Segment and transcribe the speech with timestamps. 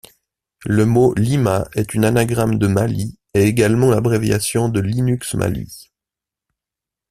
[0.65, 5.91] Le mot Lima est une anagramme de Mali et également l’abréviation de Linux Mali.